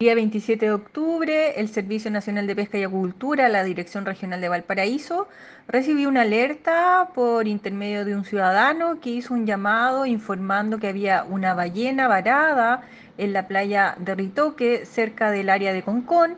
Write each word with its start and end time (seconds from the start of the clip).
día 0.00 0.14
27 0.14 0.64
de 0.64 0.72
octubre, 0.72 1.58
el 1.58 1.68
Servicio 1.68 2.08
Nacional 2.08 2.46
de 2.46 2.54
Pesca 2.54 2.78
y 2.78 2.84
Acuicultura, 2.84 3.48
la 3.48 3.64
Dirección 3.64 4.06
Regional 4.06 4.40
de 4.40 4.48
Valparaíso, 4.48 5.26
recibió 5.66 6.08
una 6.08 6.20
alerta 6.20 7.08
por 7.16 7.48
intermedio 7.48 8.04
de 8.04 8.14
un 8.14 8.24
ciudadano 8.24 9.00
que 9.00 9.10
hizo 9.10 9.34
un 9.34 9.44
llamado 9.44 10.06
informando 10.06 10.78
que 10.78 10.86
había 10.86 11.24
una 11.24 11.52
ballena 11.52 12.06
varada 12.06 12.82
en 13.16 13.32
la 13.32 13.48
playa 13.48 13.96
de 13.98 14.14
Ritoque, 14.14 14.86
cerca 14.86 15.32
del 15.32 15.50
área 15.50 15.72
de 15.72 15.82
Concón, 15.82 16.36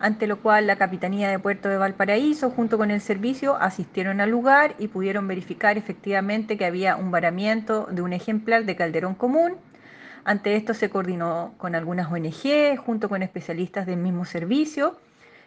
ante 0.00 0.26
lo 0.26 0.42
cual 0.42 0.66
la 0.66 0.76
Capitanía 0.76 1.30
de 1.30 1.38
Puerto 1.38 1.70
de 1.70 1.78
Valparaíso, 1.78 2.50
junto 2.50 2.76
con 2.76 2.90
el 2.90 3.00
servicio, 3.00 3.56
asistieron 3.56 4.20
al 4.20 4.28
lugar 4.28 4.74
y 4.78 4.88
pudieron 4.88 5.26
verificar 5.26 5.78
efectivamente 5.78 6.58
que 6.58 6.66
había 6.66 6.96
un 6.96 7.10
varamiento 7.10 7.88
de 7.90 8.02
un 8.02 8.12
ejemplar 8.12 8.66
de 8.66 8.76
calderón 8.76 9.14
común 9.14 9.54
ante 10.28 10.56
esto 10.56 10.74
se 10.74 10.90
coordinó 10.90 11.54
con 11.56 11.74
algunas 11.74 12.12
ONG, 12.12 12.76
junto 12.76 13.08
con 13.08 13.22
especialistas 13.22 13.86
del 13.86 13.96
mismo 13.96 14.26
servicio. 14.26 15.00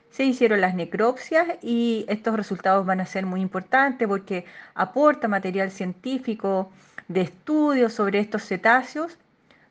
Se 0.09 0.23
hicieron 0.23 0.59
las 0.59 0.73
necropsias 0.73 1.47
y 1.61 2.03
estos 2.07 2.35
resultados 2.35 2.83
van 2.83 2.99
a 2.99 3.05
ser 3.05 3.27
muy 3.27 3.41
importantes 3.41 4.07
porque 4.07 4.43
aporta 4.73 5.27
material 5.27 5.69
científico 5.69 6.71
de 7.07 7.21
estudios 7.21 7.93
sobre 7.93 8.17
estos 8.17 8.43
cetáceos, 8.43 9.19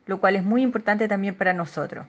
lo 0.05 0.21
cual 0.21 0.37
es 0.37 0.45
muy 0.45 0.61
importante 0.61 1.09
también 1.09 1.35
para 1.35 1.51
nosotros. 1.51 2.05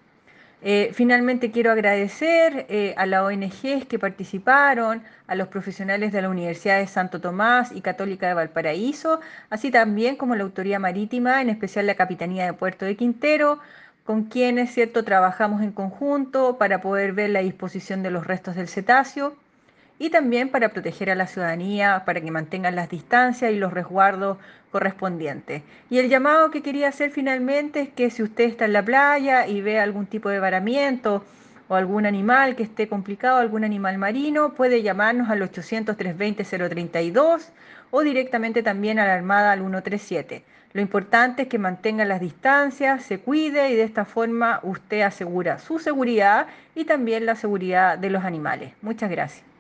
Eh, 0.65 0.93
finalmente 0.95 1.51
quiero 1.51 1.73
agradecer 1.73 2.67
eh, 2.69 2.95
a 2.97 3.05
las 3.05 3.23
ONGs 3.23 3.85
que 3.87 3.99
participaron, 3.99 5.03
a 5.27 5.35
los 5.35 5.49
profesionales 5.49 6.13
de 6.13 6.23
la 6.23 6.29
Universidad 6.29 6.79
de 6.79 6.87
Santo 6.87 7.21
Tomás 7.21 7.73
y 7.73 7.81
Católica 7.81 8.29
de 8.29 8.35
Valparaíso, 8.35 9.21
así 9.51 9.73
también 9.73 10.15
como 10.15 10.37
la 10.37 10.45
Autoridad 10.45 10.79
Marítima, 10.79 11.43
en 11.43 11.51
especial 11.51 11.87
la 11.89 11.97
Capitanía 11.97 12.47
de 12.47 12.53
Puerto 12.53 12.85
de 12.85 12.97
Quintero, 12.97 13.59
con 14.05 14.25
quienes 14.25 14.73
cierto 14.73 15.05
trabajamos 15.05 15.63
en 15.63 15.73
conjunto 15.73 16.59
para 16.59 16.81
poder 16.81 17.13
ver 17.13 17.31
la 17.31 17.41
disposición 17.41 18.05
de 18.05 18.13
los 18.13 18.27
restos 18.27 18.55
del 18.55 18.69
cetáceo 18.69 19.37
y 20.03 20.11
también 20.11 20.49
para 20.49 20.71
proteger 20.71 21.11
a 21.11 21.15
la 21.15 21.29
ciudadanía, 21.29 22.03
para 22.05 22.21
que 22.21 22.33
mantengan 22.33 22.75
las 22.75 22.91
distancias 22.91 23.53
y 23.53 23.55
los 23.55 23.73
resguardos 23.73 24.37
correspondientes. 24.73 25.63
Y 25.91 26.01
el 26.01 26.09
llamado 26.09 26.51
que 26.51 26.61
quería 26.61 26.89
hacer 26.89 27.13
finalmente 27.13 27.83
es 27.83 27.89
que 27.91 28.11
si 28.11 28.25
usted 28.25 28.47
está 28.47 28.65
en 28.65 28.73
la 28.73 28.85
playa 28.85 29.47
y 29.47 29.61
ve 29.61 29.79
algún 29.79 30.07
tipo 30.07 30.29
de 30.29 30.41
varamiento 30.41 31.25
o 31.69 31.77
algún 31.77 32.05
animal 32.05 32.57
que 32.57 32.65
esté 32.65 32.89
complicado, 32.89 33.37
algún 33.37 33.63
animal 33.63 33.97
marino, 33.97 34.55
puede 34.55 34.83
llamarnos 34.83 35.31
al 35.31 35.41
800-320-032 35.43 37.51
o 37.93 38.01
directamente 38.01 38.65
también 38.65 38.99
a 38.99 39.07
la 39.07 39.15
Armada 39.15 39.53
al 39.53 39.61
137. 39.61 40.43
Lo 40.73 40.81
importante 40.81 41.43
es 41.43 41.49
que 41.49 41.59
mantenga 41.59 42.05
las 42.05 42.21
distancias, 42.21 43.05
se 43.05 43.21
cuide 43.21 43.71
y 43.71 43.77
de 43.77 43.85
esta 43.85 44.05
forma 44.05 44.59
usted 44.65 45.03
asegura 45.03 45.61
su 45.61 45.79
seguridad 45.79 46.49
y 46.75 46.87
también 46.87 47.25
la 47.25 47.37
seguridad 47.37 47.99
de 47.99 48.11
los 48.11 48.25
animales. 48.25 48.73
Muchas 48.83 49.09
gracias. 49.09 49.52